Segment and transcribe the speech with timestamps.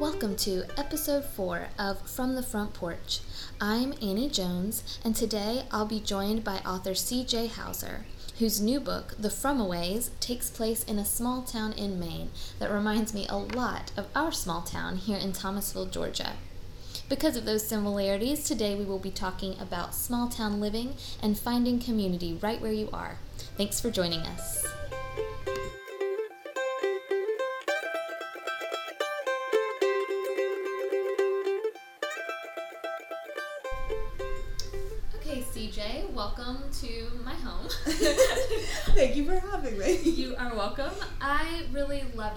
[0.00, 3.20] Welcome to episode 4 of From the Front Porch.
[3.60, 7.48] I'm Annie Jones, and today I'll be joined by author C.J.
[7.48, 8.06] Hauser,
[8.38, 12.30] whose new book, The Fromaways, takes place in a small town in Maine
[12.60, 16.32] that reminds me a lot of our small town here in Thomasville, Georgia.
[17.10, 21.78] Because of those similarities, today we will be talking about small town living and finding
[21.78, 23.18] community right where you are.
[23.58, 24.59] Thanks for joining us.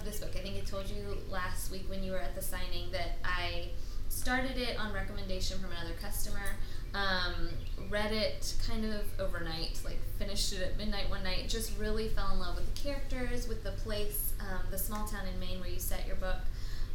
[0.06, 0.32] This book.
[0.36, 3.70] I think I told you last week when you were at the signing that I
[4.10, 6.56] started it on recommendation from another customer.
[6.94, 7.50] Um,
[7.90, 11.50] read it kind of overnight, like finished it at midnight one night.
[11.50, 15.26] Just really fell in love with the characters, with the place, um, the small town
[15.28, 16.38] in Maine where you set your book.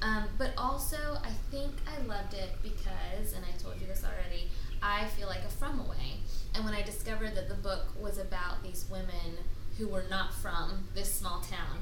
[0.01, 4.49] Um, but also, I think I loved it because, and I told you this already,
[4.81, 6.21] I feel like a from away.
[6.55, 9.39] And when I discovered that the book was about these women
[9.77, 11.79] who were not from this small town,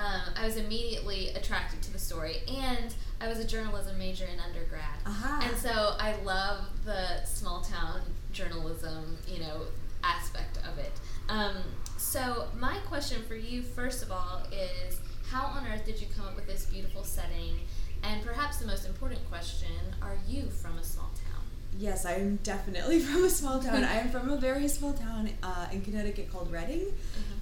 [0.00, 2.38] um, I was immediately attracted to the story.
[2.48, 4.84] And I was a journalism major in undergrad.
[5.06, 5.46] Aha.
[5.46, 8.00] And so I love the small town
[8.32, 9.62] journalism, you know,
[10.02, 10.92] aspect of it.
[11.28, 11.56] Um,
[11.98, 16.26] so my question for you, first of all, is how on earth did you come
[16.26, 17.60] up with this beautiful setting?
[18.02, 19.68] And perhaps the most important question,
[20.00, 21.44] are you from a small town?
[21.78, 23.84] Yes, I am definitely from a small town.
[23.84, 26.86] I am from a very small town uh, in Connecticut called Redding.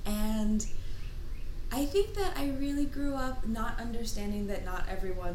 [0.04, 0.66] And
[1.70, 5.34] I think that I really grew up not understanding that not everyone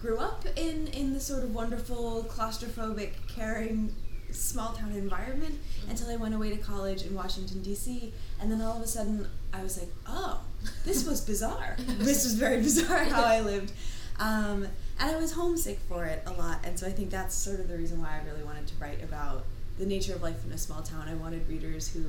[0.00, 3.94] grew up in, in the sort of wonderful, claustrophobic, caring,
[4.30, 8.12] small town environment until I went away to college in Washington, D.C.
[8.40, 10.40] And then all of a sudden, I was like, oh,
[10.84, 11.76] this was bizarre.
[11.98, 13.72] this was very bizarre how I lived.
[14.18, 14.66] Um,
[14.98, 16.60] and I was homesick for it a lot.
[16.64, 19.02] And so I think that's sort of the reason why I really wanted to write
[19.02, 19.44] about
[19.78, 21.06] the nature of life in a small town.
[21.08, 22.04] I wanted readers who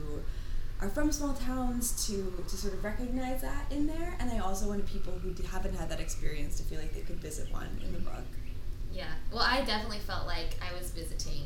[0.82, 4.16] are from small towns to, to sort of recognize that in there.
[4.20, 7.18] And I also wanted people who haven't had that experience to feel like they could
[7.18, 8.26] visit one in the book.
[8.98, 9.06] Yeah.
[9.32, 11.44] Well, I definitely felt like I was visiting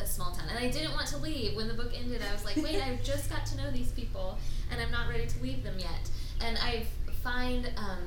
[0.00, 0.48] a small town.
[0.48, 1.56] And I didn't want to leave.
[1.56, 4.38] When the book ended, I was like, wait, I've just got to know these people,
[4.70, 6.10] and I'm not ready to leave them yet.
[6.40, 6.86] And I
[7.22, 8.06] find um,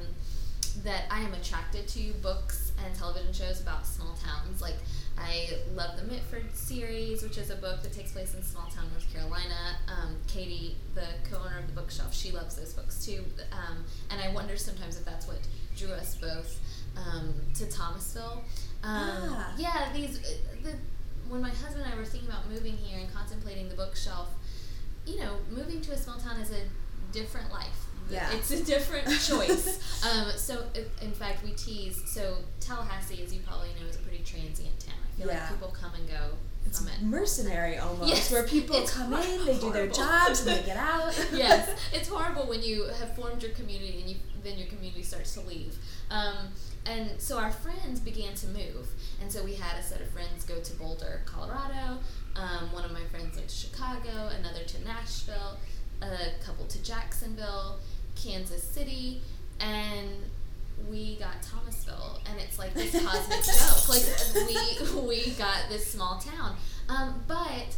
[0.84, 4.62] that I am attracted to books and television shows about small towns.
[4.62, 4.78] Like,
[5.20, 8.86] I love the Mitford series, which is a book that takes place in small town
[8.92, 9.78] North Carolina.
[9.88, 13.24] Um, Katie, the co-owner of the bookshelf, she loves those books too.
[13.52, 15.40] Um, and I wonder sometimes if that's what
[15.76, 16.60] drew us both
[16.96, 18.44] um, to Thomasville.
[18.84, 19.54] Um, Ah.
[19.58, 20.30] Yeah, these uh,
[20.64, 20.74] the
[21.30, 24.30] when my husband and I were thinking about moving here and contemplating the bookshelf,
[25.06, 26.62] you know, moving to a small town is a
[27.12, 27.87] different life.
[28.10, 28.30] Yeah.
[28.34, 30.04] It's a different choice.
[30.06, 30.64] um, so,
[31.02, 32.02] in fact, we tease.
[32.06, 34.96] So, Tallahassee, as you probably know, is a pretty transient town.
[35.06, 35.40] I feel Yeah.
[35.42, 36.30] like people come and go
[36.66, 37.02] It's from it.
[37.02, 40.78] mercenary almost, Yes, where people it's come in, they do their jobs, and they get
[40.94, 41.14] out.
[41.34, 45.34] yes, it's horrible when you have formed your community and you then your community starts
[45.34, 45.76] to leave.
[46.10, 46.50] Um,
[46.86, 48.88] and so our friends began to move,
[49.22, 51.98] and so we had a set of friends go to Boulder, Colorado.
[52.36, 55.58] Um, one of my friends went to Chicago, another to Nashville,
[56.02, 56.08] a
[56.46, 57.80] couple to Jacksonville,
[58.24, 59.22] Kansas City,
[59.60, 60.10] and
[60.90, 63.90] we got Thomasville, and it's like this cosmic joke.
[63.90, 66.56] Like we we got this small town,
[66.90, 67.76] um, but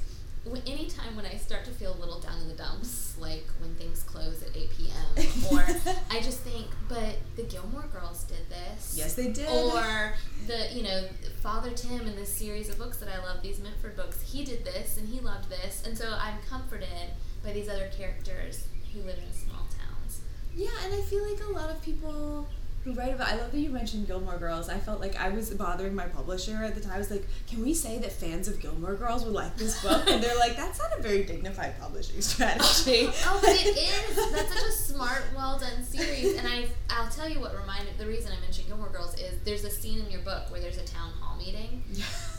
[0.66, 4.04] anytime when I start to feel a little down in the dumps, like when things
[4.04, 5.60] close at 8 p.m., or
[6.12, 8.96] I just think, but the Gilmore Girls did this.
[8.98, 9.50] Yes, they did.
[9.50, 10.14] Or
[10.48, 11.04] the, you know,
[11.42, 14.66] Father Tim in this series of books that I love, these Mitford books, he did
[14.66, 15.84] this and he loved this.
[15.86, 17.12] And so I'm comforted
[17.44, 19.49] by these other characters who live in towns.
[20.60, 22.46] Yeah, and I feel like a lot of people
[22.84, 24.68] who write about I love that you mentioned Gilmore Girls.
[24.68, 26.92] I felt like I was bothering my publisher at the time.
[26.96, 30.04] I was like, can we say that fans of Gilmore Girls would like this book?
[30.10, 33.08] And they're like, that's not a very dignified publishing strategy.
[33.26, 34.16] oh, but it is.
[34.34, 36.36] That's such a smart, well done series.
[36.36, 37.98] And I, I'll tell you what reminded.
[37.98, 40.78] The reason I mentioned Gilmore Girls is there's a scene in your book where there's
[40.78, 41.84] a town hall meeting,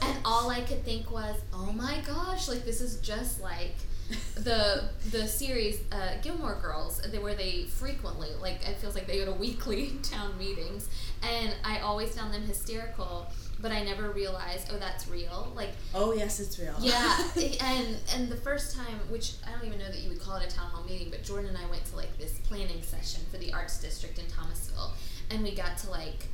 [0.03, 3.77] and all I could think was, oh my gosh, like this is just like
[4.35, 9.19] the the series uh, Gilmore Girls, they, where they frequently, like it feels like they
[9.19, 10.89] go to weekly town meetings,
[11.23, 13.31] and I always found them hysterical.
[13.61, 15.53] But I never realized, oh, that's real.
[15.55, 16.75] Like oh yes, it's real.
[16.81, 17.29] yeah,
[17.63, 20.51] and and the first time, which I don't even know that you would call it
[20.51, 23.37] a town hall meeting, but Jordan and I went to like this planning session for
[23.37, 24.93] the arts district in Thomasville,
[25.31, 26.27] and we got to like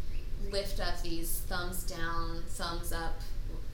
[0.50, 3.20] lift up these thumbs down, thumbs up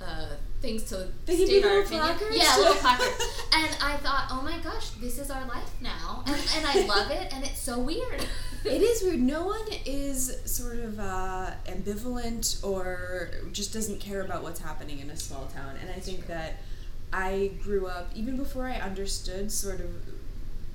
[0.00, 0.26] uh,
[0.60, 2.02] things to They state our opinion.
[2.06, 2.36] placards?
[2.36, 3.08] Yeah, little placard.
[3.54, 7.10] And I thought, oh my gosh, this is our life now, and, and I love
[7.10, 8.24] it, and it's so weird.
[8.64, 9.18] It is weird.
[9.18, 15.10] No one is sort of uh, ambivalent or just doesn't care about what's happening in
[15.10, 15.74] a small town.
[15.80, 16.58] And I think that
[17.12, 19.90] I grew up, even before I understood sort of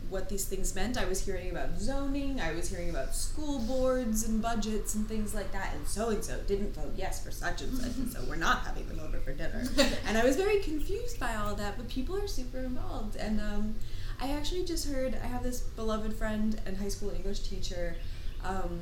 [0.09, 4.27] what these things meant, I was hearing about zoning, I was hearing about school boards
[4.27, 5.74] and budgets and things like that.
[5.75, 8.65] And so and so didn't vote yes for such and such, and so we're not
[8.65, 9.65] having them over for dinner.
[10.07, 13.15] and I was very confused by all that, but people are super involved.
[13.15, 13.75] And um,
[14.21, 17.95] I actually just heard I have this beloved friend and high school English teacher
[18.44, 18.80] um,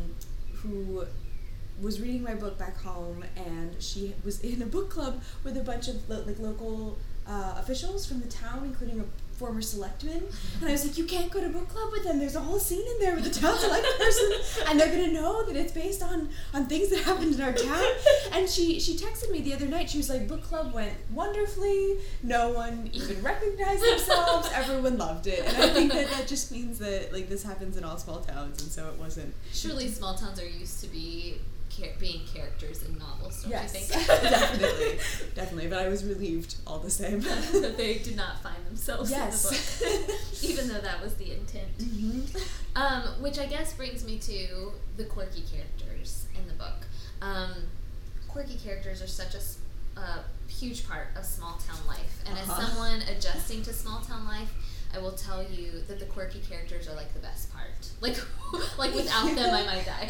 [0.54, 1.06] who
[1.81, 5.63] was reading my book back home, and she was in a book club with a
[5.63, 6.98] bunch of lo- like local
[7.28, 10.22] uh, officials from the town, including a former selectman.
[10.22, 10.62] Mm-hmm.
[10.62, 12.20] And I was like, you can't go to book club with them.
[12.20, 14.32] There's a whole scene in there with the town select person,
[14.68, 17.86] and they're gonna know that it's based on on things that happened in our town.
[18.32, 19.90] And she she texted me the other night.
[19.90, 21.98] She was like, book club went wonderfully.
[22.24, 24.50] No one even recognized themselves.
[24.54, 25.46] Everyone loved it.
[25.46, 28.62] And I think that that just means that like this happens in all small towns,
[28.62, 29.34] and so it wasn't.
[29.54, 31.40] Surely small towns are used to be
[31.75, 34.07] char- being characters in novels, don't Yes, you think?
[34.22, 35.00] definitely,
[35.36, 35.68] definitely.
[35.69, 37.19] But I was relieved all the same.
[37.62, 39.81] that they did not find themselves Yes.
[39.81, 41.68] in the book, even though that was the intent.
[41.80, 42.22] hmm
[42.75, 46.86] Um, which I guess brings me to the quirky characters in the book.
[47.22, 47.51] Um,
[48.28, 49.39] quirky characters are such a
[49.98, 52.62] a huge part of small town life, and Uh-huh.
[52.62, 54.51] as someone adjusting to small town life,
[54.95, 57.65] I will tell you that the quirky characters are like the best part.
[58.01, 58.18] Like,
[58.77, 60.09] like without them, I might die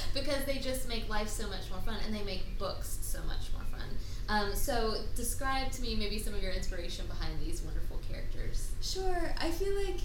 [0.14, 3.52] because they just make life so much more fun, and they make books so much
[3.52, 3.88] more fun.
[4.28, 8.70] Um, so, describe to me maybe some of your inspiration behind these wonderful characters.
[8.80, 9.34] Sure.
[9.38, 10.00] I feel like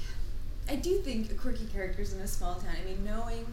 [0.69, 2.75] I do think quirky characters in a small town.
[2.81, 3.45] I mean, knowing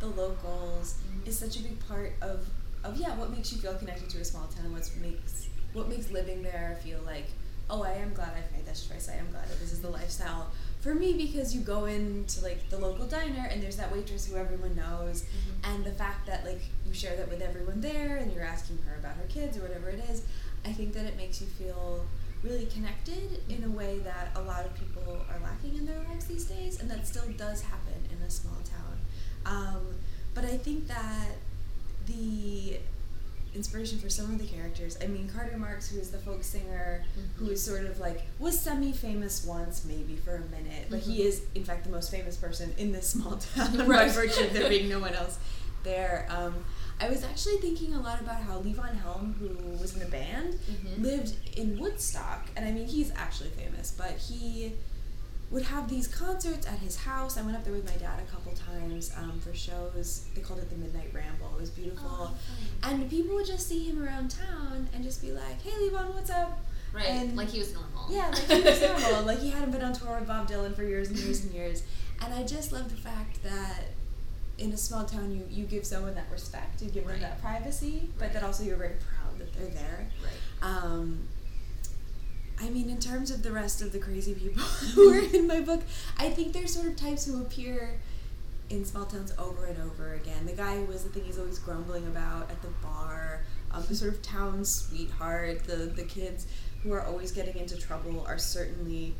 [0.00, 0.96] the locals
[1.26, 2.46] is such a big part of
[2.82, 4.72] of yeah, what makes you feel connected to a small town.
[4.72, 7.26] What makes what makes living there feel like
[7.70, 9.08] oh, I am glad I've made this choice.
[9.08, 10.50] I am glad that this is the lifestyle
[10.80, 14.36] for me because you go into like the local diner and there's that waitress who
[14.36, 15.24] everyone knows
[15.64, 18.96] and the fact that like you share that with everyone there and you're asking her
[18.98, 20.22] about her kids or whatever it is
[20.64, 22.06] i think that it makes you feel
[22.42, 26.24] really connected in a way that a lot of people are lacking in their lives
[26.24, 28.98] these days and that still does happen in a small town
[29.44, 29.82] um,
[30.34, 31.28] but i think that
[32.06, 32.78] the
[33.54, 37.04] inspiration for some of the characters i mean carter marks who is the folk singer
[37.36, 37.52] who Mhm.
[37.52, 41.24] is sort of like was semi-famous once maybe for a minute but he Mhm.
[41.26, 44.10] is in fact the most famous person in this small town by Right.
[44.10, 45.38] virtue of there being no one else
[45.82, 46.26] there.
[46.28, 46.54] Um,
[47.00, 49.48] I was actually thinking a lot about how Levon Helm, who
[49.80, 51.02] was in a band, Mhm.
[51.02, 54.74] lived in Woodstock, and I mean he's actually famous, but he
[55.50, 57.36] would have these concerts at his house.
[57.36, 60.26] I went up there with my dad a couple times um, for shows.
[60.34, 61.50] They called it the Midnight Ramble.
[61.56, 62.06] It was beautiful.
[62.08, 62.34] Oh.
[62.84, 66.30] And people would just see him around town and just be like, "Hey, Levon, what's
[66.30, 66.60] up?"
[66.92, 68.06] Right, And- like he was normal.
[68.10, 69.22] Yeah, like he was normal.
[69.26, 71.82] like he hadn't been on tour with Bob Dylan for years and years and years.
[72.22, 73.84] And I just love the fact that
[74.58, 77.12] in a small town you, you give someone that respect, you give Right.
[77.20, 78.32] them that privacy, but Right.
[78.34, 80.10] that also you're very proud that they're there.
[80.22, 80.68] Right.
[80.70, 81.28] Um,
[82.60, 84.62] I mean, in terms of the rest of the crazy people
[84.94, 85.82] who are in my book,
[86.18, 88.00] I think they're sort of types who appear
[88.68, 90.46] in small towns over and over again.
[90.46, 93.40] The guy who was the thing he's always grumbling about at the bar,
[93.72, 96.46] um, the sort of town sweetheart, the, the kids
[96.82, 99.14] who are always getting into trouble are certainly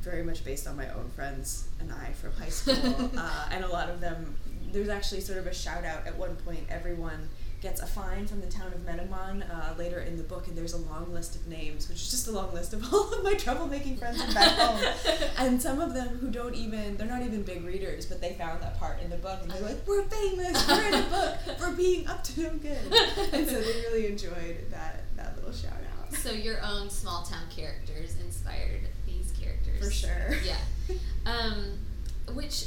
[0.00, 3.10] very much based on my own friends and I from high school.
[3.16, 4.36] uh, and a lot of them,
[4.72, 7.28] there's actually sort of a shout out at one point, everyone
[7.60, 10.74] gets a fine from the town of Menamon uh, later in the book, and there's
[10.74, 13.34] a long list of names, which is just a long list of all of my
[13.34, 14.94] troublemaking friends from back home.
[15.38, 18.62] And some of them who don't even, they're not even big readers, but they found
[18.62, 21.74] that part in the book, and they're like, we're famous, we're in a book, we're
[21.74, 22.92] being up to no good.
[23.32, 26.14] And so they really enjoyed that, that little shout out.
[26.14, 29.84] So your own small town characters inspired these characters.
[29.84, 30.36] For sure.
[30.44, 30.56] Yeah.
[31.26, 31.78] Um,
[32.34, 32.66] which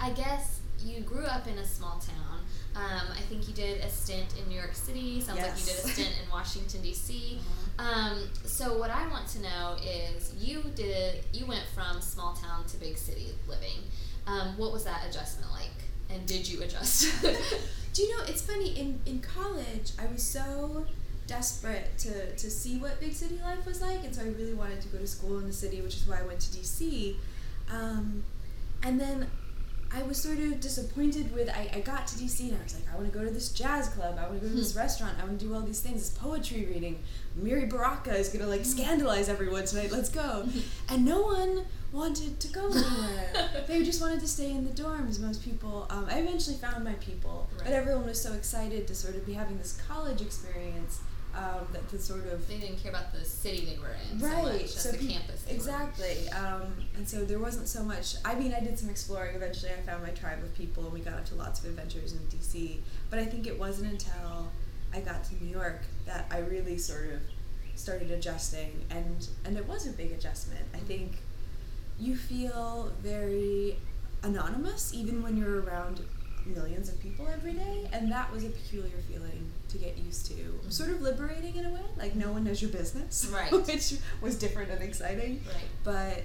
[0.00, 2.43] I guess you grew up in a small town.
[2.76, 5.20] Um, I think you did a stint in New York City.
[5.20, 7.38] Sounds like you did a stint in Washington D.C.
[7.78, 12.66] Um, so what I want to know is you did you went from small town
[12.66, 13.78] to big city living.
[14.26, 15.70] Um, what was that adjustment like?
[16.10, 17.22] And did you adjust?
[17.94, 20.84] Do you know, it's funny, in, in college, I was so
[21.28, 24.80] desperate to, to see what big city life was like, and so I really wanted
[24.82, 27.14] to go to school in the city, which is why I went to DC.
[27.70, 28.24] Um,
[28.82, 29.28] and then
[29.94, 32.84] I was sort of disappointed with, I, I got to DC and I was like,
[32.92, 35.16] I want to go to this jazz club, I want to go to this restaurant,
[35.20, 37.00] I want to do all these things, this poetry reading.
[37.38, 40.48] Amiri Baraka is going to like scandalize everyone tonight, let's go.
[40.88, 43.64] And no one wanted to go anywhere.
[43.68, 45.20] they just wanted to stay in the dorms.
[45.20, 49.14] Most people, um, I eventually found my people, but everyone was so excited to sort
[49.14, 51.00] of be having this college experience
[51.36, 54.30] Um, that the sort of they didn't care about the city they were in right.
[54.30, 55.44] so much so the pe- campus.
[55.48, 56.28] exactly.
[56.28, 58.14] Um, and so there wasn't so much.
[58.24, 59.34] I mean, I did some exploring.
[59.34, 62.12] Eventually, I found my tribe of people, and we got up to lots of adventures
[62.12, 62.76] in DC.
[63.10, 64.52] But I think it wasn't until
[64.92, 67.20] I got to New York that I really sort of
[67.74, 70.64] started adjusting, and and it was a big adjustment.
[70.72, 71.16] I think
[71.98, 73.76] you feel very
[74.22, 76.00] anonymous even when you're around
[76.46, 80.34] millions of people every day and that was a peculiar feeling to get used to
[80.68, 83.50] sort of liberating in a way like no one knows your business Right.
[83.50, 85.64] which was different and exciting Right.
[85.84, 86.22] but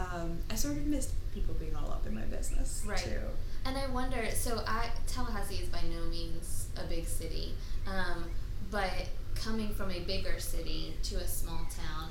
[0.00, 2.98] um, i sort of missed people being all up in my business Right.
[2.98, 3.20] too
[3.66, 7.52] And I wonder, so I Tallahassee is by no means a big city,
[7.88, 8.30] um,
[8.70, 12.10] but coming from a bigger city to a small town,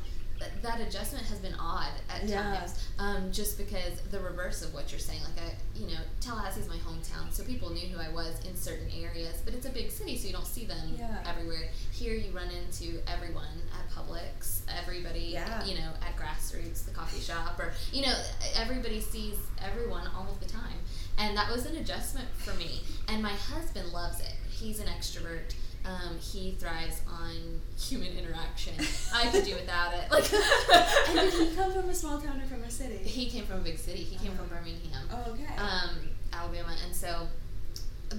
[0.62, 2.42] that adjustment has been odd at Yeah.
[2.42, 2.74] times.
[3.00, 6.78] Um, just because the reverse of what you're saying, like I, you know, Tallahassee's my
[6.78, 10.18] hometown, so people knew who I was in certain areas, but it's a big city,
[10.18, 11.24] so you don't see them Yeah.
[11.26, 11.70] everywhere.
[11.92, 15.64] Here, you run into everyone at Publix, everybody, Yeah.
[15.66, 18.16] you know, at Grassroots, the coffee shop, or you know,
[18.56, 20.80] everybody sees everyone all of the time,
[21.18, 22.84] and that was an adjustment for me.
[23.08, 24.34] And my husband loves it.
[24.50, 25.54] He's an extrovert.
[25.86, 28.74] Um, he thrives on human interaction.
[29.14, 30.06] I could do without it.
[30.12, 30.32] Like,
[31.10, 33.58] and did he come from a small town or from a city he came from
[33.58, 34.00] a big city.
[34.04, 37.28] He came from Birmingham, oh okay um, Alabama, and so.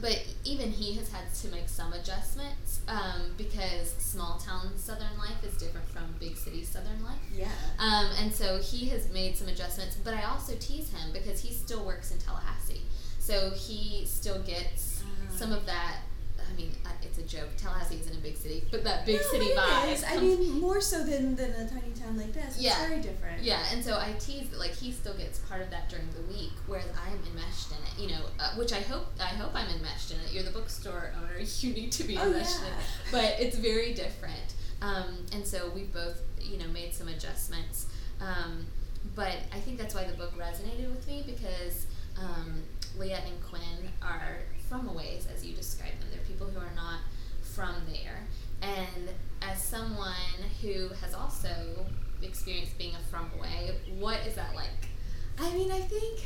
[0.00, 5.42] But even he has had to make some adjustments um, because small town Southern life
[5.44, 7.18] is different from big city Southern life.
[7.35, 11.40] yeah Um, and so he has made some adjustments, but I also tease him because
[11.40, 12.82] he still works in Tallahassee.
[13.20, 15.37] So he still gets Ah.
[15.37, 15.96] some of that.
[16.50, 16.70] I mean,
[17.02, 17.48] it's a joke.
[17.56, 19.92] Tallahassee isn't a big city, but that big No, city it vibe.
[19.92, 20.04] is.
[20.04, 22.54] I mean, more so than, than a tiny town like this.
[22.54, 22.86] It's Yeah.
[22.88, 23.42] very different.
[23.42, 26.22] yeah, and so I tease that like he still gets part of that during the
[26.32, 28.08] week, whereas I'm enmeshed in it.
[28.10, 30.32] You know, uh, which I hope I hope I'm enmeshed in it.
[30.32, 31.38] You're the bookstore owner.
[31.60, 33.10] You need to be Oh, enmeshed in it, yeah.
[33.12, 34.54] but it's very different.
[34.82, 37.86] Um, and so we've both you know made some adjustments.
[38.20, 38.66] Um,
[39.14, 41.86] but I think that's why the book resonated with me because
[42.18, 42.62] um,
[42.98, 44.38] Leah and Quinn are
[44.68, 44.92] from a
[45.32, 46.08] as you describe them.
[46.11, 47.00] They're people who are not
[47.42, 48.25] from there.
[48.62, 49.11] And
[49.42, 50.14] as someone
[50.62, 51.87] who has also
[52.23, 54.88] experienced being a from away, what is that like?
[55.38, 56.20] I mean, I think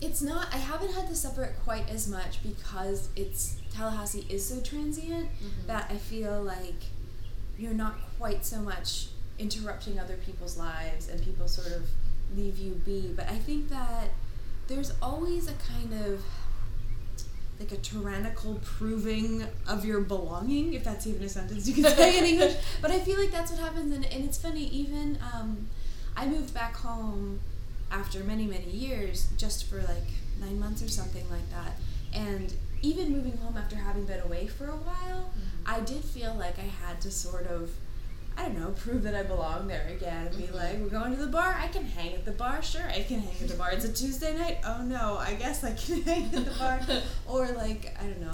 [0.00, 0.48] it's not.
[0.52, 5.30] I haven't had to suffer it quite as much because it's Tallahassee is so transient
[5.42, 5.66] Mhm.
[5.66, 6.82] that I feel like
[7.58, 11.88] you're not quite so much interrupting other people's lives and people sort of
[12.34, 13.12] leave you be.
[13.14, 14.10] But I think that
[14.68, 16.24] there's always a kind of
[17.62, 22.18] like a tyrannical proving of your belonging, if that's even a sentence you can say
[22.18, 22.56] in English.
[22.82, 24.64] But I feel like that's what happens, and, and it's funny.
[24.82, 25.68] Even um,
[26.16, 27.40] I moved back home
[27.90, 30.08] after many many years, just for like
[30.40, 31.72] nine months or something like that,
[32.12, 32.52] and
[32.82, 35.74] even moving home after having been away for a while, Mhm.
[35.76, 37.70] I did feel like I had to sort of.
[38.36, 40.54] I don't know, prove that I belong there again and be Mhm.
[40.54, 43.20] like, we're going to the bar, I can hang at the bar, sure, I can
[43.20, 43.70] hang at the bar.
[43.72, 46.80] It's a Tuesday night, oh no, I guess I can hang at the bar.
[47.28, 48.32] or like, I don't know,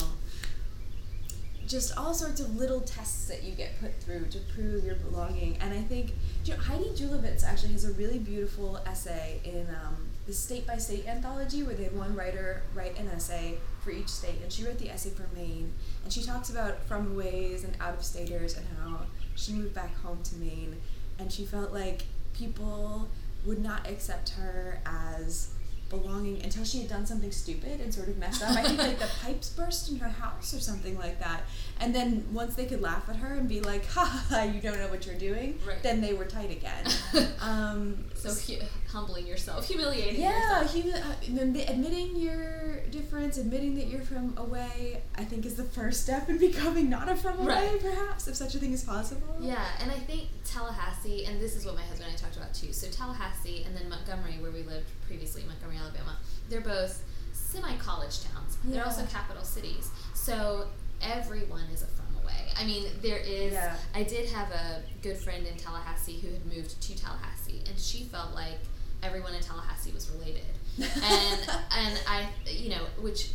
[1.66, 5.58] just all sorts of little tests that you get put through to prove your belonging.
[5.60, 6.14] And I think
[6.44, 10.78] you know, Heidi Julavits actually has a really beautiful essay in um, the State by
[10.78, 14.40] State anthology where they had one writer write an essay for each state.
[14.42, 15.72] And she wrote the essay for Maine.
[16.04, 19.00] And she talks about from ways and out of staters and how
[19.38, 20.76] she moved back home to Maine.
[21.18, 22.04] And she felt like
[22.34, 23.08] people
[23.46, 25.50] would not accept her as
[25.90, 28.50] belonging until she had done something stupid and sort of messed up.
[28.54, 31.42] I think like the pipes burst in her house or something like that.
[31.80, 34.76] And then once they could laugh at her and be like, "Ha ha, you don't
[34.78, 35.82] know what you're doing," Right.
[35.82, 36.84] then they were tight again.
[37.40, 38.60] um, so hu-
[38.92, 40.74] humbling yourself, humiliating yeah, yourself.
[40.74, 41.14] humi- uh,
[41.44, 46.28] admi- admitting your difference, admitting that you're from away, I think is the first step
[46.28, 47.80] in becoming not a from away, Right.
[47.80, 49.36] perhaps, if such a thing is possible.
[49.40, 52.52] Yeah, and I think Tallahassee, and this is what my husband and I talked about
[52.54, 52.72] too.
[52.72, 56.16] So Tallahassee and then Montgomery, where we lived previously, Montgomery, Alabama,
[56.50, 58.58] they're both semi-college towns.
[58.64, 59.90] They're also capital cities.
[60.14, 60.66] So
[61.00, 62.52] everyone is a from away.
[62.60, 63.52] I mean, there is.
[63.54, 63.74] Yeah.
[63.94, 68.04] I did have a good friend in Tallahassee who had moved to Tallahassee, and she
[68.04, 68.58] felt like
[69.02, 70.42] everyone in Tallahassee was related,
[70.80, 73.30] and and I, you know, which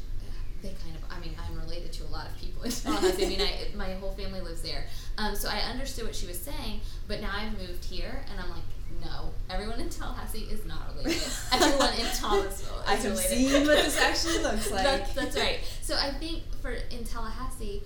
[0.61, 1.03] they kind of.
[1.09, 3.25] I mean, I'm related to a lot of people in Tallahassee.
[3.25, 4.85] I mean, I my whole family lives there,
[5.17, 6.81] um, so I understood what she was saying.
[7.07, 8.63] But now I've moved here, and I'm like,
[9.03, 11.21] no, everyone in Tallahassee is not related.
[11.51, 13.29] everyone in Thomasville is I have related.
[13.29, 14.83] seen what this actually looks like.
[14.83, 15.59] That's, that's right.
[15.81, 17.83] So I think for in Tallahassee,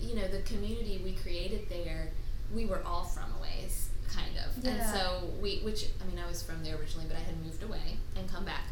[0.00, 2.10] you know, the community we created there,
[2.54, 3.81] we were all from a ways,
[4.14, 4.64] kind of.
[4.64, 7.62] And so we, which I mean, I was from there originally, but I had moved
[7.62, 8.64] away and come back.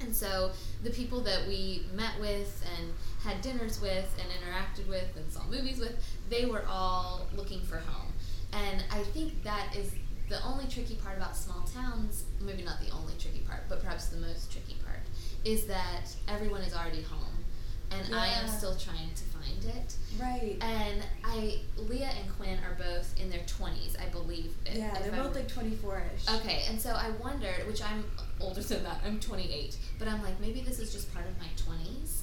[0.00, 0.52] And so
[0.84, 2.92] the people that we met with and
[3.24, 5.96] had dinners with and interacted with and saw movies with,
[6.30, 8.12] they were all looking for home.
[8.52, 9.92] And I think that is
[10.28, 14.06] the only tricky part about small towns, maybe not the only tricky part, but perhaps
[14.06, 15.00] the most tricky part,
[15.44, 17.44] is that everyone is already home.
[17.90, 19.96] And I am still trying to find it.
[20.20, 20.56] Right.
[20.60, 24.54] And I, Leah and Quinn are both in their 20s, I believe.
[24.66, 26.36] if- yeah, if they're I'm- both like 24ish.
[26.40, 28.04] Okay, and so I wondered, which I'm
[28.40, 31.48] older than that, I'm 28, but I'm like, maybe this is just part of my
[31.56, 32.22] 20s.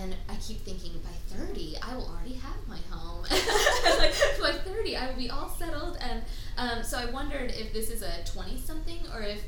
[0.00, 3.22] And I keep thinking, by 30, I will already have my home.
[3.98, 5.98] like, by 30, I will be all settled.
[6.00, 6.22] And
[6.56, 9.44] um, so I wondered if this is a 20 something or if,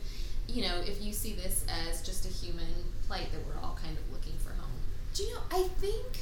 [0.47, 2.67] you know, if you see this as just a human
[3.07, 4.66] plight that we're all kind of looking for home.
[5.17, 5.41] Do you know?
[5.51, 6.19] I think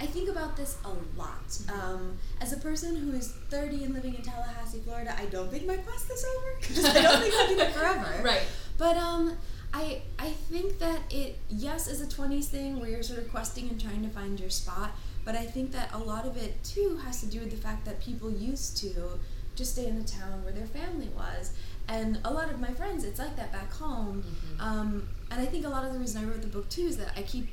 [0.00, 1.46] I think about this a lot.
[1.48, 1.70] Mhm.
[1.78, 5.66] Um, as a person who is 30 and living in Tallahassee, Florida, I don't think
[5.66, 8.22] my quest is over because I don't think I'll be there forever.
[8.24, 8.42] Right.
[8.78, 9.36] But um,
[9.74, 13.68] I I think that it yes is a 20s thing where you're sort of questing
[13.68, 14.90] and trying to find your spot.
[15.24, 17.84] But I think that a lot of it too has to do with the fact
[17.84, 19.20] that people used to
[19.54, 21.52] just stay in the town where their family was.
[21.88, 24.24] And a lot of my friends, it's like that back home.
[24.24, 24.60] Mhm.
[24.66, 26.96] Um, and I think a lot of the reason I wrote the book too is
[26.96, 27.48] that I keep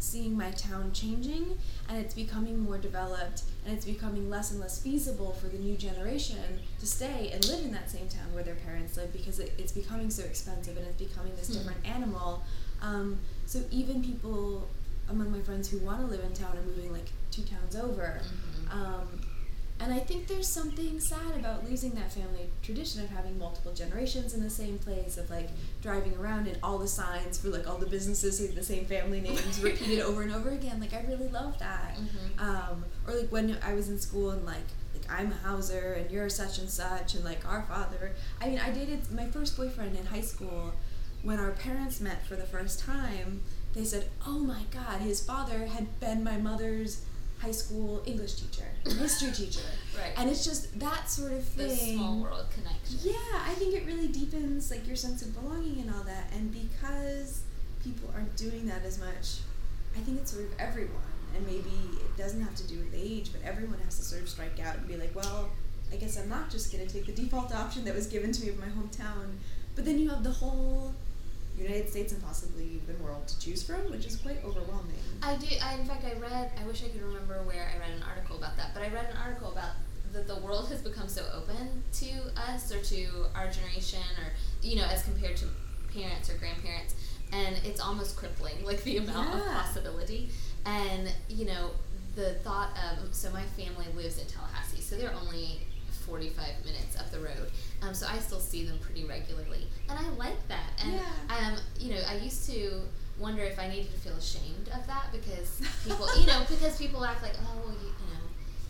[0.00, 4.80] seeing my town changing and it's becoming more developed and it's becoming less and less
[4.80, 8.54] feasible for the new generation to stay and live in that same town where their
[8.56, 11.54] parents live because it, it's becoming so expensive and it's becoming this Hmm.
[11.54, 12.42] different animal.
[12.80, 14.68] Um, so even people
[15.08, 18.20] among my friends who want to live in town are moving like two towns over.
[18.22, 18.72] Mhm.
[18.74, 19.20] Um,
[19.80, 24.34] and I think there's something sad about losing that family tradition of having multiple generations
[24.34, 25.48] in the same place, of like
[25.82, 29.20] driving around and all the signs for like all the businesses with the same family
[29.20, 30.80] names repeated over and over again.
[30.80, 31.96] Like I really love that.
[31.96, 32.40] Mhm.
[32.42, 36.10] Um, or like when I was in school and like like I'm a Hauser and
[36.10, 38.12] you're such and such and like our father.
[38.40, 40.72] I mean, I dated my first boyfriend in high school.
[41.22, 43.42] When our parents met for the first time,
[43.74, 47.02] they said, "Oh my God, his father had been my mother's
[47.40, 50.12] high school English teacher, history teacher." Right.
[50.16, 51.68] And it's just that sort of thing.
[51.68, 52.98] the small world connection.
[53.02, 56.32] Yeah, I think it really deepens like your sense of belonging and all that.
[56.32, 57.42] And because
[57.82, 59.40] people aren't doing that as much,
[59.96, 61.02] I think it's sort of everyone.
[61.36, 64.28] And maybe it doesn't have to do with age, but everyone has to sort of
[64.28, 65.50] strike out and be like, well,
[65.92, 68.42] I guess I'm not just going to take the default option that was given to
[68.42, 69.36] me of my hometown.
[69.74, 70.94] But then you have the whole
[71.58, 74.96] United States and possibly the world to choose from, which is quite overwhelming.
[75.22, 75.46] I do.
[75.62, 76.52] I, in fact, I read.
[76.60, 79.06] I wish I could remember where I read an article about that, but I read
[79.10, 79.72] an article about
[80.12, 82.10] that the world has become so open to
[82.50, 85.46] us or to our generation, or you know, as compared to
[85.92, 86.94] parents or grandparents,
[87.32, 90.30] and it's almost crippling, like the amount of possibility.
[90.64, 91.70] And you know,
[92.14, 95.60] the thought of so my family lives in Tallahassee, so they're only.
[96.08, 97.50] 45 minutes up the road.
[97.82, 99.66] Um, so i still see them pretty regularly.
[99.88, 100.70] And i like that.
[100.84, 101.36] And Yeah.
[101.52, 102.82] um, you know i used to
[103.18, 107.04] wonder if I needed to feel ashamed of that because people, you know, because people
[107.04, 108.22] act like, oh, well, you, you know,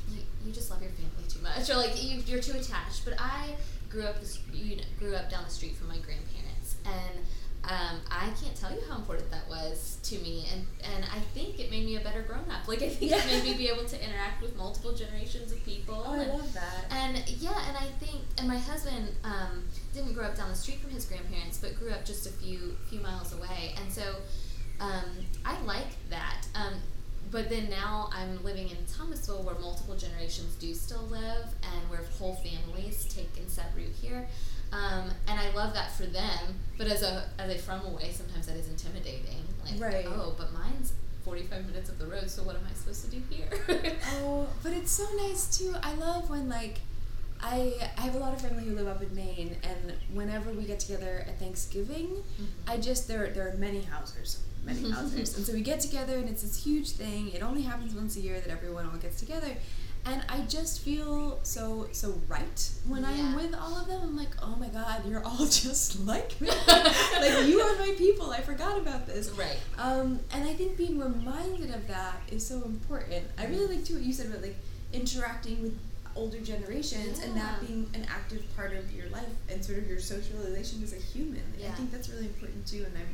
[0.08, 3.04] you, you just love your family too much, or like you, you're too attached.
[3.04, 3.50] But I
[3.90, 7.18] grew up this, you know, grew up down the street from my grandparents, and
[7.64, 11.47] um, I can't tell you how important that was to me, and and I think
[11.47, 11.47] it made me
[12.00, 12.66] a better grown up.
[12.68, 13.18] Like I think Yeah.
[13.18, 16.02] it made me be able to interact with multiple generations of people.
[16.06, 16.84] Oh, I and, love that.
[16.90, 20.80] and yeah, and I think, and my husband um, didn't grow up down the street
[20.80, 24.16] from his grandparents, but grew up just a few few miles away, and so
[24.80, 25.04] um,
[25.44, 26.46] I like that.
[26.54, 26.74] Um,
[27.30, 32.00] but then now I'm living in Thomasville, where multiple generations do still live, and where
[32.18, 34.26] whole families take and set root here.
[34.72, 36.54] Um, and I love that for them.
[36.78, 39.44] But as a as a from away, sometimes that is intimidating.
[39.64, 40.04] Like, Right.
[40.06, 40.92] oh, but mine's
[41.28, 43.48] 45 minutes up the road, so what am I supposed to do here?
[44.22, 45.74] Oh, but it's so nice too.
[45.82, 46.78] I love when like
[47.42, 50.64] I I have a lot of family who live up in Maine, and whenever we
[50.64, 52.44] get together at Thanksgiving, mm-hmm.
[52.66, 55.36] I just there there are many houses, many houses.
[55.36, 57.30] and so we get together, and it's this huge thing.
[57.32, 59.52] It only happens once a year that everyone all gets together,
[60.06, 63.08] and I just feel so so right when Yeah.
[63.10, 64.00] I'm with all of them.
[64.02, 66.48] I'm like, oh my God, you're all just like me.
[66.68, 68.30] like you are my people.
[68.30, 69.30] I forgot about this.
[69.30, 69.58] right.
[69.78, 73.26] Um, and I think being reminded of that is so important.
[73.38, 74.56] I really like too what you said about like
[74.92, 75.78] interacting with
[76.16, 80.00] older generations and that being an active part of your life and sort of your
[80.00, 81.42] socialization as a human.
[81.58, 81.74] I Yeah.
[81.74, 82.84] think that's really important too.
[82.86, 83.06] And I'm,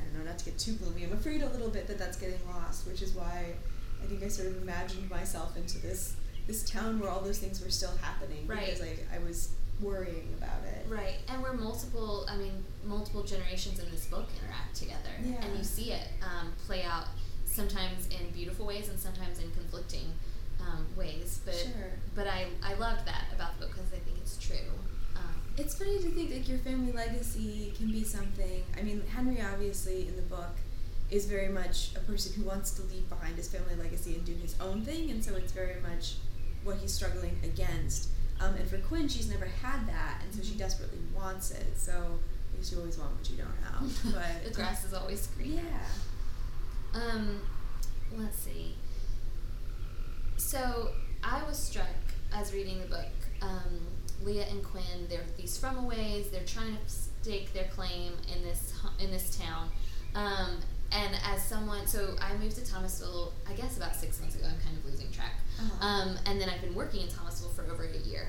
[0.00, 1.04] I don't know, not to get too gloomy.
[1.04, 3.54] I'm afraid a little bit that that's getting lost, which is why
[4.02, 6.14] I think I sort of imagined myself into this
[6.46, 8.66] this town where all those things were still happening Right.
[8.66, 10.84] because I, I was worrying about it.
[10.88, 15.44] Right, and where multiple, I mean, multiple generations in this book interact together, Yeah.
[15.44, 17.06] and you see it um, play out
[17.46, 20.12] sometimes in beautiful ways and sometimes in conflicting
[20.60, 21.40] um, ways.
[21.44, 21.92] But Sure.
[22.16, 24.72] but I I loved that about the book because I think it's true.
[25.16, 28.64] Um, it's funny to think like your family legacy can be something.
[28.76, 30.56] I mean, Henry obviously in the book
[31.12, 34.32] is very much a person who wants to leave behind his family legacy and do
[34.32, 36.14] his own thing, and so it's very much
[36.64, 38.08] what he's struggling against.
[38.40, 41.78] Um, and for Quinn, she's never had that, and so she desperately wants it.
[41.78, 44.14] So I guess you always want what you don't have.
[44.14, 45.60] But the grass is always green.
[45.60, 46.98] Yeah.
[47.00, 47.42] Um,
[48.16, 48.74] let's see.
[50.38, 51.86] So I was struck
[52.34, 53.12] as reading the book.
[53.42, 53.80] Um,
[54.24, 56.30] Leah and Quinn, they're these fromaways.
[56.30, 59.68] They're trying to stake their claim in this in this town.
[60.14, 60.58] Um,
[60.94, 64.46] and as someone, so I moved to Thomasville, I guess about six months ago.
[64.46, 65.34] I'm kind of losing track.
[65.58, 65.86] Uh-huh.
[65.86, 68.28] Um, and then I've been working in Thomasville for over a year.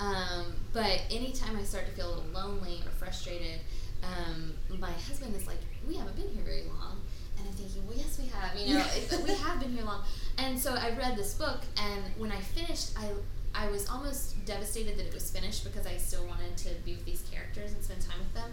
[0.00, 3.60] Um, but anytime I start to feel a little lonely or frustrated,
[4.02, 7.00] um, my husband is like, "We haven't been here very long,"
[7.36, 8.56] and I'm thinking, "Well, yes, we have.
[8.56, 10.02] You know, it- we have been here long."
[10.38, 13.10] And so I read this book, and when I finished, I
[13.54, 17.04] I was almost devastated that it was finished because I still wanted to be with
[17.04, 18.50] these characters and spend time with them.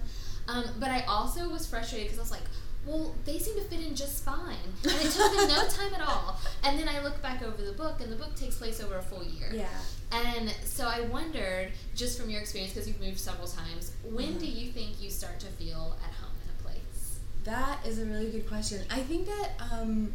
[0.47, 2.47] Um, but I also was frustrated because I was like,
[2.87, 4.55] well, they seem to fit in just fine.
[4.83, 6.39] And it took them no time at all.
[6.63, 9.01] And then I look back over the book, and the book takes place over a
[9.01, 9.51] full year.
[9.53, 9.67] Yeah.
[10.11, 14.39] And so I wondered, just from your experience, because you've moved several times, when Mhm.
[14.39, 17.19] do you think you start to feel at home in a place?
[17.43, 18.83] That is a really good question.
[18.89, 20.13] I think that um,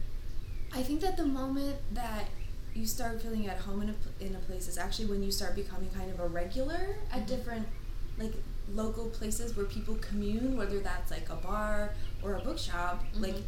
[0.74, 2.24] I think that the moment that
[2.74, 5.54] you start feeling at home in a, in a place is actually when you start
[5.54, 7.26] becoming kind of a regular at Mhm.
[7.26, 7.66] different
[8.18, 8.32] like
[8.74, 13.04] local places where people commune, whether that's like a bar or a bookshop.
[13.14, 13.42] Like Mhm.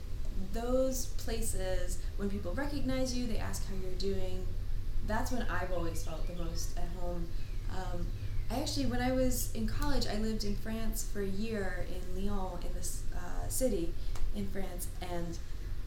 [0.53, 4.47] those places, when people recognize you, they ask how you're doing.
[5.07, 7.27] That's when I've always felt the most at home.
[7.71, 8.07] Um,
[8.51, 12.03] I actually, when I was in college, I lived in France for a year in
[12.27, 13.93] Lyon, in this uh, city
[14.35, 15.39] in France, and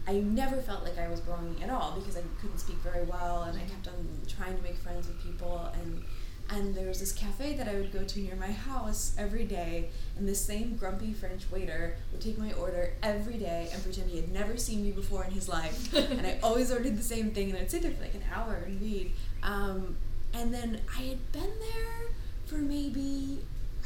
[0.08, 3.44] I never felt like I was belonging at all because I couldn't speak very well,
[3.44, 6.04] and I kept on trying to make friends with people, and
[6.50, 9.90] and there was this cafe that I would go to near my house every day,
[10.18, 14.18] and this same grumpy French waiter would take my order every day and pretend he
[14.18, 17.50] had never seen me before in his life, and I always ordered the same thing,
[17.50, 19.12] and I'd sit there for like an hour and read.
[19.44, 19.98] Um,
[20.34, 22.10] and then I had been there
[22.46, 23.40] for maybe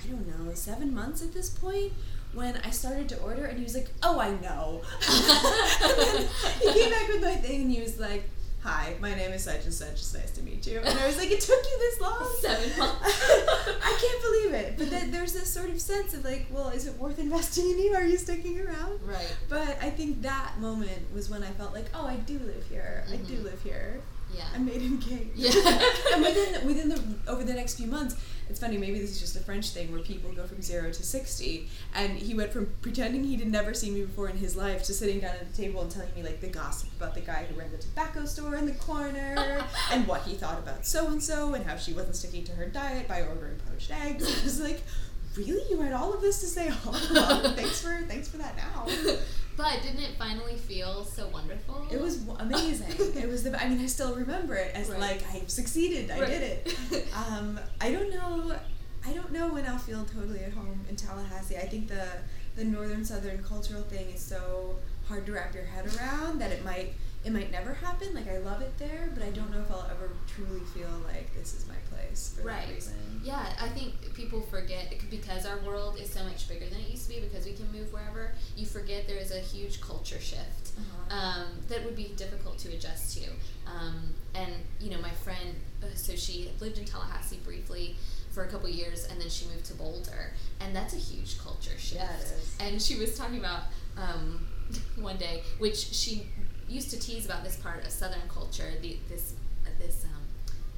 [0.03, 1.93] I don't know seven months at this point
[2.33, 6.27] when I started to order, and he was like, "Oh, I know." and then
[6.61, 8.29] he came back with my thing, and he was like.
[8.63, 9.93] Hi, my name is such and such.
[9.93, 10.77] It's nice to meet you.
[10.79, 12.29] And I was like, it took you this long.
[12.41, 13.01] Seven months.
[13.83, 14.77] I can't believe it.
[14.77, 17.79] But then there's this sort of sense of like, well, is it worth investing in
[17.79, 17.95] you?
[17.95, 18.99] Are you sticking around?
[19.03, 19.35] Right.
[19.49, 23.03] But I think that moment was when I felt like, oh, I do live here.
[23.11, 23.43] I do Mhm.
[23.45, 23.99] live here.
[24.35, 24.43] Yeah.
[24.53, 25.27] I made him gay.
[25.35, 25.51] Yeah.
[26.13, 28.15] and within within the over the next few months,
[28.49, 28.77] it's funny.
[28.77, 31.69] Maybe this is just a French thing where people go from zero to sixty.
[31.95, 35.19] And he went from pretending he'd never seen me before in his life to sitting
[35.19, 37.71] down at the table and telling me like the gossip about the guy who ran
[37.71, 41.65] the tobacco store in the corner and what he thought about so and so and
[41.65, 44.23] how she wasn't sticking to her diet by ordering poached eggs.
[44.37, 44.81] It was like.
[45.37, 47.55] Really, you had all of this to say all along.
[47.55, 48.53] thanks for thanks for that.
[48.57, 48.85] Now
[49.61, 51.85] but didn't it finally feel so wonderful?
[51.91, 52.89] it was amazing.
[53.21, 53.61] it was the.
[53.61, 54.99] I mean, I still remember it as Right.
[54.99, 56.09] like I succeeded.
[56.11, 56.29] I Right.
[56.29, 57.07] did it.
[57.15, 58.55] Um, I don't know.
[59.05, 61.57] I don't know when I'll feel totally at home in Tallahassee.
[61.57, 62.05] I think the
[62.55, 66.63] the northern southern cultural thing is so hard to wrap your head around that it
[66.65, 66.93] might
[67.23, 68.13] it might never happen.
[68.15, 71.33] Like I love it there, but I don't know if I'll ever truly feel like
[71.35, 72.67] this is my place for Right.
[72.67, 73.21] that reason.
[73.23, 77.03] Yeah, I think people forget because our world is so much bigger than it used
[77.09, 78.31] to be because we can move wherever.
[78.57, 81.15] You forget there is a huge culture shift Uh-huh.
[81.15, 83.29] um, that would be difficult to adjust to.
[83.67, 87.97] Um, and you know, my friend, uh, so she lived in Tallahassee briefly
[88.31, 90.31] for a couple years, and then she moved to Boulder,
[90.61, 91.95] and that's a huge culture shift.
[91.95, 92.55] Yeah, it is.
[92.61, 93.63] And she was talking about
[93.97, 94.47] um,
[94.95, 96.27] one day, which she
[96.71, 99.33] used to tease about this part of Southern culture, the, this
[99.65, 100.21] uh, this um,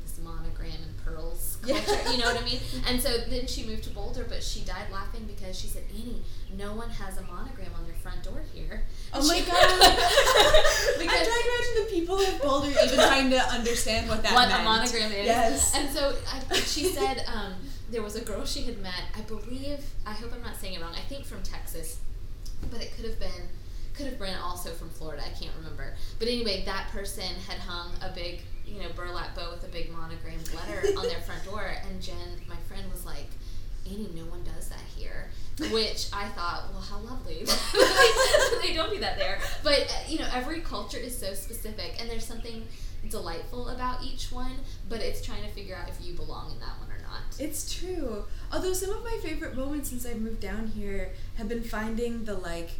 [0.03, 1.79] this monogram and pearls Yeah.
[1.81, 2.11] culture.
[2.11, 2.59] You know what I mean?
[2.87, 6.21] And so then she moved to Boulder, but she died laughing because she said, "Annie,
[6.57, 9.63] no one has a monogram on their front door here." Oh my She- god!
[10.99, 14.35] I'm trying to imagine the people of Boulder even trying to understand what that meant.
[14.35, 14.61] what meant.
[14.61, 15.25] a monogram is.
[15.25, 15.75] Yes.
[15.75, 17.53] And so I, she said um,
[17.91, 19.03] there was a girl she had met.
[19.17, 19.79] I believe.
[20.05, 20.93] I hope I'm not saying it wrong.
[20.95, 21.99] I think from Texas,
[22.71, 23.47] but it could have been.
[23.93, 25.21] Could have been also from Florida.
[25.23, 25.93] I can't remember.
[26.17, 29.91] But anyway, that person had hung a big, you know, burlap bow with a big
[29.91, 33.27] monogrammed letter on their front door, and Jen, my friend, was like,
[33.85, 35.29] "Annie, no one does that here."
[35.71, 37.45] Which I thought, well, how lovely.
[38.63, 39.37] they don't do that there.
[39.63, 42.65] But uh, you know, every culture is so specific, and there's something
[43.09, 44.55] delightful about each one.
[44.89, 47.21] But it's trying to figure out if you belong in that one or not.
[47.39, 48.23] It's true.
[48.51, 52.33] Although some of my favorite moments since I've moved down here have been finding the
[52.33, 52.71] like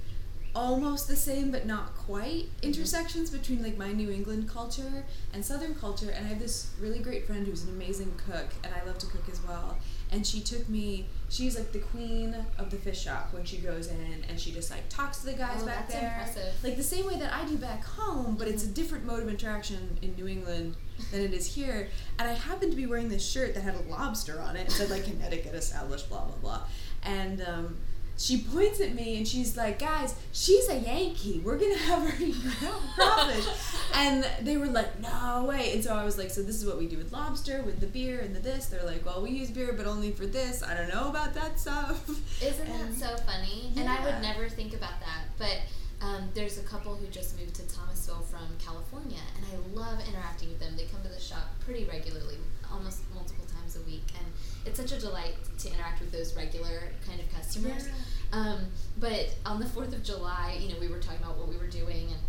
[0.56, 5.74] almost the same but not quite intersections between like my New England culture and Southern
[5.76, 6.10] culture.
[6.12, 9.08] And I have this really great friend who's an amazing cook, and I love to
[9.08, 9.78] cook as well.
[10.12, 11.08] and she took me.
[11.30, 14.70] She's like the queen of the fish shop when she goes in, and she just
[14.70, 16.54] like talks to the guys Oh, back there, impressive.
[16.64, 18.36] like the same way that I do back home.
[18.38, 20.76] But it's a different mode of interaction in New England
[21.12, 21.90] than it is here.
[22.20, 24.68] And I happened to be wearing this shirt that had a lobster on it.
[24.68, 26.62] It said like Connecticut established, blah blah blah,
[27.04, 27.42] and.
[27.42, 27.78] um
[28.24, 31.40] she points at me and she's like, "Guys, she's a Yankee.
[31.44, 33.46] We're gonna have her eat crawfish."
[33.96, 36.78] and they were like, "No way!" And so I was like, "So this is what
[36.78, 39.50] we do with lobster, with the beer and the this." They're like, "Well, we use
[39.52, 40.64] beer, but only for this.
[40.64, 42.08] I don't know about that stuff."
[42.42, 43.72] Isn't And- that so funny?
[43.76, 45.24] And I would never think about that.
[45.38, 45.58] But
[46.06, 50.50] um, there's a couple who just moved to Thomasville from California, and I love interacting
[50.50, 50.76] with them.
[50.78, 52.38] They come to the shop pretty regularly,
[52.72, 54.26] almost multiple times a week, and
[54.66, 57.88] it's such a delight to interact with those regular kind of customers.
[58.32, 58.66] Um,
[59.00, 61.68] but on the Fourth of July, you know, we were talking about what we were
[61.68, 62.20] doing, and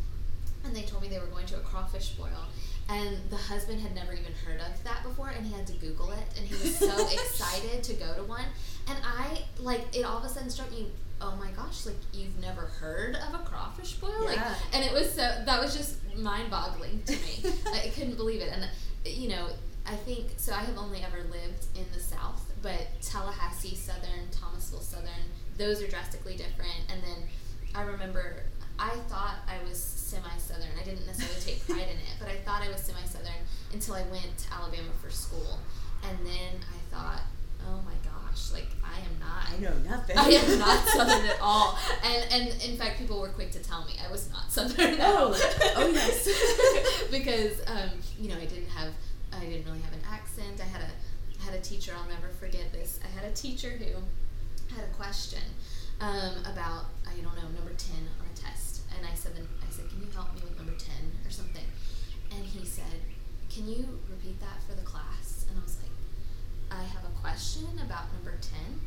[0.66, 2.46] and they told me they were going to a crawfish boil.
[2.88, 6.10] And the husband had never even heard of that before, and he had to Google
[6.12, 8.44] it, and he was so excited to go to one.
[8.88, 10.88] And I like it all of a sudden struck me,
[11.20, 14.54] oh my gosh, like you've never heard of a crawfish boil, like, Yeah.
[14.74, 17.52] and it was so that was just mind-boggling to me.
[17.72, 18.68] I couldn't believe it, and
[19.06, 19.48] you know,
[19.86, 20.52] I think so.
[20.52, 25.88] I have only ever lived in the South, but Tallahassee, Southern, Thomasville, Southern, those are
[25.88, 26.80] drastically different.
[26.90, 27.28] And then
[27.74, 28.44] I remember
[28.78, 30.70] I thought I was semi-Southern.
[30.80, 34.02] I didn't necessarily take pride in it, but I thought I was semi-Southern until I
[34.10, 35.58] went to Alabama for school,
[36.08, 37.20] and then I thought,
[37.68, 39.50] oh my gosh, like I am not.
[39.50, 40.18] I know nothing.
[40.18, 43.84] I am not Southern at all, and and in fact, people were quick to tell
[43.84, 44.96] me I was not Southern.
[45.00, 45.34] Oh,
[45.76, 47.08] oh, yes.
[47.10, 48.92] because um, you know I didn't have,
[49.36, 50.60] I didn't really have an accent.
[50.60, 51.92] I had a, had a teacher.
[51.96, 53.00] I'll never forget this.
[53.04, 53.86] I had a teacher who
[54.74, 55.42] had a question
[56.00, 59.88] um, about I don't know number ten on a test, and I said, I said,
[59.88, 61.64] can you help me with number ten or something?
[62.34, 62.98] And he said,
[63.50, 65.46] can you repeat that for the class?
[65.48, 65.92] And I was like,
[66.70, 68.80] I have a question about number ten.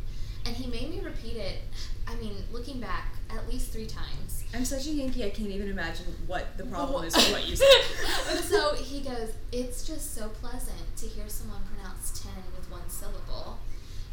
[0.45, 1.59] And he made me repeat it,
[2.07, 4.43] I mean, looking back, at least three times.
[4.53, 5.25] I'm such a Yankee.
[5.25, 8.39] I can't even imagine what the problem is with what you said.
[8.43, 13.57] so he goes, It's just so pleasant to hear someone pronounce 10 with one syllable.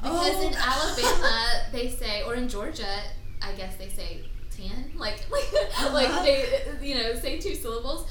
[0.02, 0.46] Because Oh.
[0.48, 3.00] in Alabama, they say, or in Georgia,
[3.40, 4.24] I guess they say
[4.56, 4.92] 10.
[4.96, 5.52] Like, like,
[5.92, 6.22] like Uh-huh.
[6.24, 8.08] they, you know, say two syllables.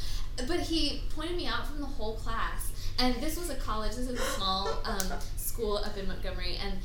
[0.48, 2.72] But he pointed me out from the whole class.
[3.00, 6.58] And this was a college, this is a small um, school up in Montgomery.
[6.64, 6.80] And,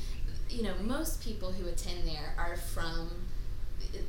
[0.49, 3.09] you know, most people who attend there are from,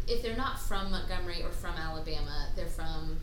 [0.07, 3.19] if they're not from Montgomery or from Alabama, they're from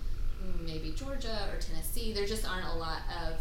[0.63, 2.13] maybe Georgia or Tennessee.
[2.13, 3.36] There just aren't a lot of,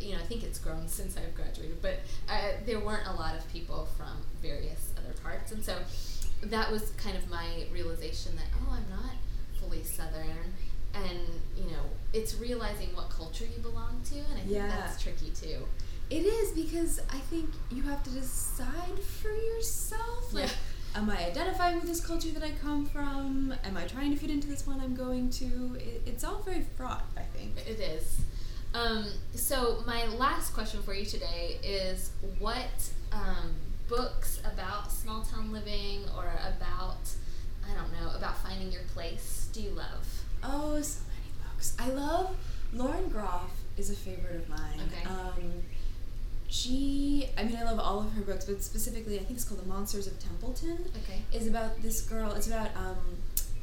[0.00, 3.36] you know, I think it's grown since I've graduated, but uh, there weren't a lot
[3.36, 5.52] of people from various other parts.
[5.52, 5.76] And so
[6.44, 9.14] that was kind of my realization that, oh, I'm not
[9.60, 10.52] fully Southern.
[10.94, 11.18] And,
[11.56, 11.82] you know,
[12.12, 14.66] it's realizing what culture you belong to, and I think Yeah.
[14.68, 15.66] that's tricky too.
[16.08, 20.32] It is because I think you have to decide for yourself.
[20.32, 20.50] Like,
[20.96, 23.54] am I identifying with this culture that I come from?
[23.64, 25.76] Am I trying to fit into this one I'm going to?
[25.78, 27.52] It, it's all very fraught, I think.
[27.66, 28.20] It is.
[28.74, 33.54] Um, so my last question for you today is what um,
[33.88, 36.24] books about small town living or
[36.56, 36.98] about
[37.68, 40.06] I don't know about finding your place do you love?
[40.42, 41.74] Oh, so many books.
[41.78, 42.36] I love
[42.72, 44.80] Lauren Groff is a favorite of mine.
[44.86, 45.08] Okay.
[45.08, 45.62] Um,
[46.48, 49.60] she, I mean, I love all of her books, but specifically, I think it's called
[49.62, 50.78] The Monsters of Templeton.
[51.04, 51.22] Okay.
[51.32, 52.32] Is about this girl.
[52.32, 52.96] It's about um,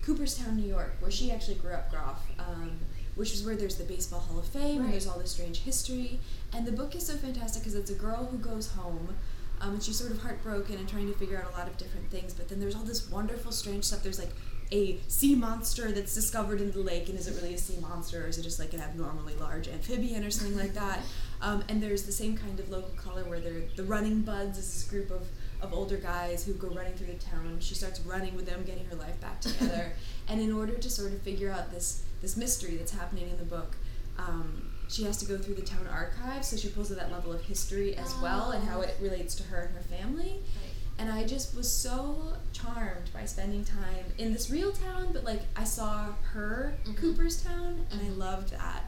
[0.01, 1.89] Cooperstown, New York, where she actually grew up.
[1.89, 2.71] Groff, um,
[3.15, 4.85] which is where there's the Baseball Hall of Fame, Right.
[4.85, 6.19] and there's all this strange history.
[6.53, 9.15] And the book is so fantastic because it's a girl who goes home.
[9.61, 12.09] Um, and she's sort of heartbroken and trying to figure out a lot of different
[12.11, 12.33] things.
[12.33, 14.03] But then there's all this wonderful, strange stuff.
[14.03, 14.31] There's like
[14.73, 18.23] a sea monster that's discovered in the lake, and is it really a sea monster,
[18.23, 20.99] or is it just like an abnormally large amphibian or something like that?
[21.41, 24.73] Um, and there's the same kind of local color where they're the Running Buds is
[24.73, 25.27] this group of,
[25.61, 27.57] of older guys who go running through the town.
[27.59, 29.93] She starts running with them, getting her life back together.
[30.27, 33.43] and in order to sort of figure out this this mystery that's happening in the
[33.43, 33.75] book,
[34.17, 36.47] um, she has to go through the town archives.
[36.47, 39.43] So she pulls at that level of history as well, and how it relates to
[39.43, 40.39] her and her family.
[40.39, 40.72] Right.
[40.99, 45.41] And I just was so charmed by spending time in this real town, but like
[45.55, 46.95] I saw her Mhm.
[46.97, 48.17] Cooperstown, and I Mhm.
[48.17, 48.85] loved that.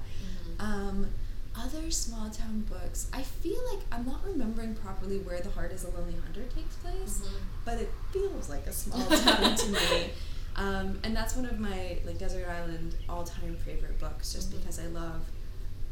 [0.58, 0.62] Mhm.
[0.64, 1.08] Um,
[1.56, 5.84] other small town books, I feel like I'm not remembering properly where The Heart is
[5.84, 7.38] a Lonely Hunter takes place, Mhm.
[7.64, 10.14] but it feels like a small town to me.
[10.58, 14.60] Um, and that's one of my like desert island all-time favorite books, just Mhm.
[14.60, 15.22] because I love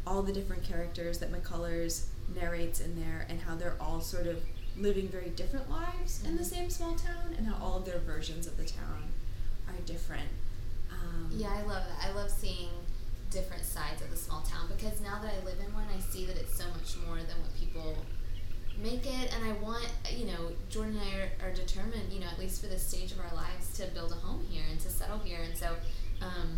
[0.05, 2.03] all the different characters that McCullers
[2.35, 4.41] narrates in there, and how they're all sort of
[4.77, 8.47] living very different lives in the same small town, and how all of their versions
[8.47, 9.11] of the town
[9.67, 10.29] are different.
[10.91, 12.09] Um, Yeah, I love that.
[12.09, 12.69] I love seeing
[13.29, 16.25] different sides of the small town because now that I live in one, I see
[16.25, 17.97] that it's so much more than what people
[18.81, 22.27] make it and I want you know Jordan and I are, are, determined you know
[22.27, 24.89] at least for this stage of our lives to build a home here and to
[24.89, 25.75] settle here and so
[26.21, 26.57] um,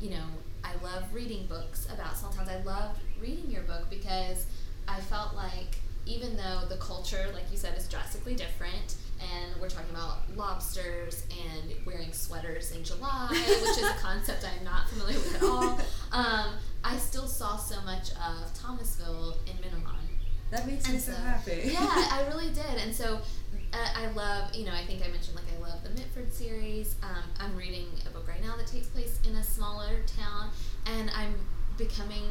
[0.00, 0.24] you know
[0.62, 4.46] I love reading books about small towns I loved reading your book because
[4.86, 9.68] I felt like even though the culture like you said is drastically different and we're
[9.68, 15.18] talking about lobsters and wearing sweaters in July which is a concept I'm not familiar
[15.18, 15.80] with at all
[16.12, 20.08] um, I still saw so much of Thomasville in Menamon
[20.50, 21.60] that makes and me so, so happy.
[21.64, 22.82] yeah, I really did.
[22.82, 23.18] And so
[23.72, 26.96] uh, I love, you know, I think I mentioned like I love the Mitford series.
[27.02, 30.50] Um, I'm reading a book right now that takes place in a smaller town,
[30.86, 31.34] and I'm
[31.76, 32.24] becoming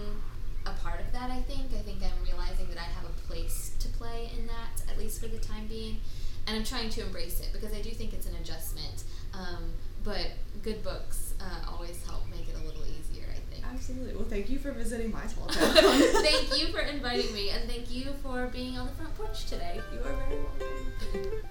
[0.72, 1.30] a part of that.
[1.32, 1.74] I think.
[1.74, 5.22] I think I'm realizing that I have a place to play in that, at least
[5.22, 6.00] for the time being,
[6.48, 9.04] and I'm trying to embrace it because I do think it's an adjustment.
[9.34, 10.28] Um, but
[10.64, 13.26] good books uh, always help make it a little easier.
[13.30, 13.66] I think.
[13.74, 14.16] Absolutely.
[14.16, 15.74] Well, thank you for visiting my small town.
[15.74, 19.82] thank you for inviting me, and thank you for being on the front porch today.
[19.94, 21.42] You are very welcome.